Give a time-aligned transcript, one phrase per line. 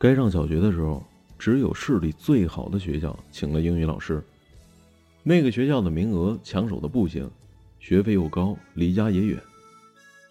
[0.00, 1.02] 该上小学的时候，
[1.40, 4.22] 只有市里最好的学校请了英语老师。
[5.24, 7.28] 那个学校的名额抢手的不行，
[7.80, 9.42] 学费又高，离家也远。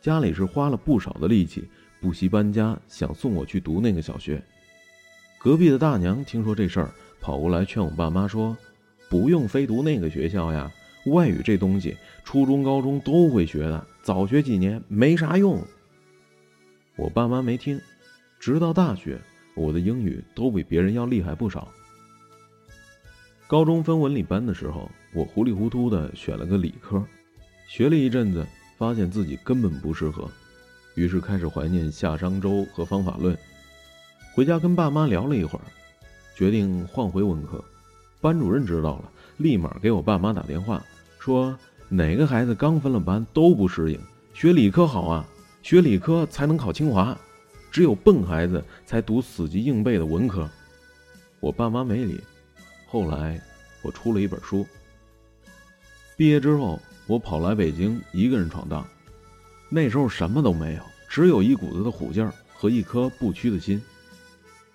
[0.02, 1.68] 家里是花了不少的力气，
[2.00, 4.41] 不惜搬家，想送我去读那个小学。
[5.38, 6.89] 隔壁的大娘听说这事儿，
[7.20, 8.55] 跑过来劝我爸妈说
[9.11, 10.71] ：“不用非读那个学校呀，
[11.07, 15.61] 外语这东西，初中、高中都会学的，早学几年没啥用。”
[16.96, 17.78] 我爸妈没听，
[18.39, 19.20] 直到大学。
[19.57, 21.68] 我的英语都比别人要厉害不少。
[23.48, 27.04] 高中分文理班的时候，我糊里糊涂的选了个理科，
[27.68, 28.46] 学了一阵子，
[28.78, 30.29] 发现自己根本不适合，
[30.96, 33.36] 于是开始怀念夏商周和方法论。
[34.34, 35.66] 回家跟爸妈聊了一会儿，
[36.36, 37.64] 决定换回文科。
[38.22, 40.84] 班主任知道了，立马给我爸妈打电话，
[41.17, 41.58] 说
[41.89, 44.00] 哪个孩子刚分了班都不适应，
[44.34, 45.26] 学理科好啊，
[45.64, 47.18] 学理科才能考清华。
[47.72, 50.50] 只有笨孩子才读死记硬背的文科，
[51.40, 52.20] 我爸妈没理。
[52.88, 53.40] 后来
[53.82, 54.66] 我出了一本书。
[56.16, 58.88] 毕业之后，我跑来北京，一个人闯荡。
[59.70, 63.81] 那时候什么都没有，只有一股子的虎劲儿和一颗不屈的心。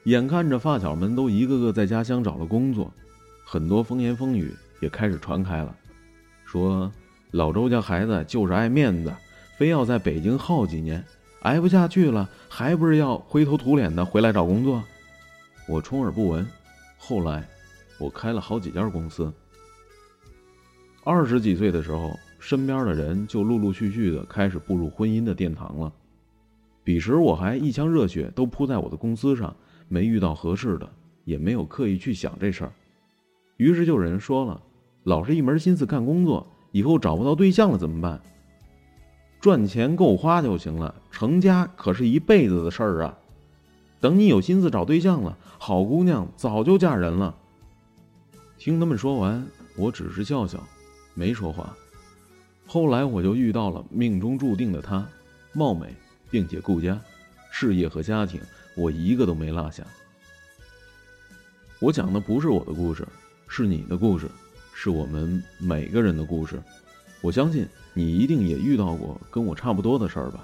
[0.04, 2.92] 眼看着发小们都一个个在家乡找了工作，
[3.44, 5.74] 很多风言风语也开始传开了，
[6.44, 6.92] 说
[7.30, 9.12] 老周家孩子就是爱面子，
[9.56, 11.02] 非要在北京耗几年。
[11.42, 14.82] 挨不下去了，还不是要灰头土脸的回来找工作？
[15.68, 16.46] 我充耳不闻。
[16.98, 17.46] 后来，
[17.98, 19.32] 我开了好几家公司。
[21.04, 25.92] 二十几岁的时候，身边的人就陆陆续续的开始步入婚姻的殿堂了。
[26.84, 29.54] 彼时我还一腔热血都扑在我的公司上，
[29.88, 30.88] 没遇到合适的，
[31.24, 32.72] 也没有刻意去想这事儿。
[33.56, 34.60] 于是就有人说了
[35.02, 38.20] ：“老是一门心思干工作，以后找不到对象了怎么办？”
[39.42, 43.18] 赚钱够花就行了，成家可是一辈子的事儿啊！
[43.98, 47.34] 等你有心思找对象了，好姑娘早就嫁人了。
[48.56, 49.44] 听他们说完，
[49.76, 50.62] 我只是笑笑，
[51.14, 51.76] 没说话。
[52.68, 55.04] 后来我就遇到了命中注定的他，
[55.52, 55.92] 貌美
[56.30, 56.96] 并且顾家，
[57.50, 58.40] 事业和家庭
[58.76, 59.84] 我一个都没落下。
[61.80, 63.04] 我讲的不是我的故事，
[63.48, 64.30] 是你的故事，
[64.72, 66.62] 是我们每个人的故事。
[67.22, 67.66] 我相信。
[67.94, 70.42] 你一定也遇到过跟我差不多的事儿吧？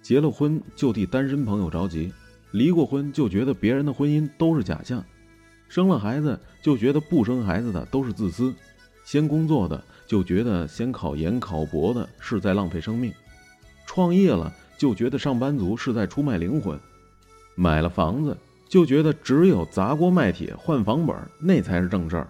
[0.00, 2.12] 结了婚就替单身朋友着急，
[2.52, 5.04] 离过婚就觉得别人的婚姻都是假象，
[5.68, 8.54] 生了孩子就觉得不生孩子的都是自私，
[9.04, 13.12] 先工作的就觉得先考研考博的是在浪费生命，
[13.84, 16.78] 创业了就觉得上班族是在出卖灵魂，
[17.56, 18.38] 买了房子
[18.68, 22.28] 就觉得只有砸锅卖铁换房本那才是正事儿。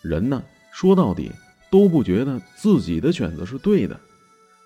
[0.00, 1.30] 人呢，说到底。
[1.70, 3.98] 都不觉得自己的选择是对的，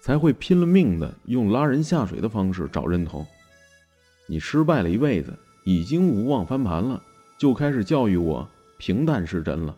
[0.02, 3.26] 才会拼了命的用拉人下水的方式找认同。
[4.26, 7.02] 你失败了一辈子，已经无望翻盘了，
[7.38, 9.76] 就开始教育我平淡是真了。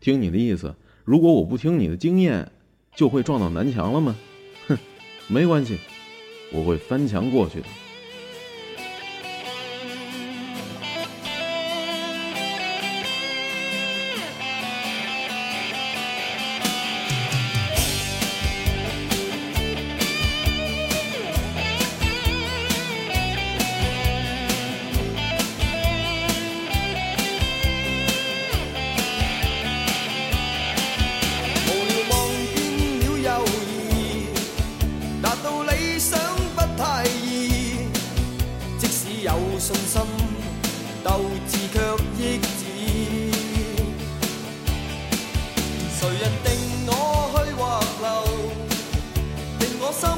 [0.00, 2.50] 听你的意思，如果我不听你的经验，
[2.94, 4.16] 就会撞到南墙了吗？
[4.68, 4.78] 哼，
[5.28, 5.78] 没关系，
[6.52, 7.66] 我会翻墙过去的。
[46.00, 46.90] 谁人定我
[47.34, 47.60] 去或
[48.00, 48.08] 留？
[49.58, 50.08] 定我心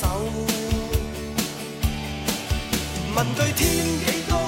[0.00, 0.06] 手。
[3.14, 3.66] 问对天
[3.98, 4.45] 几多，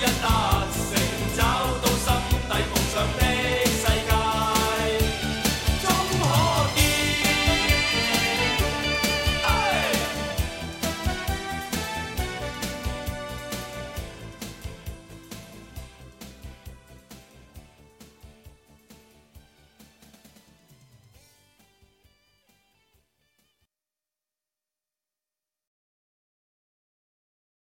[0.00, 0.37] Hallelujah.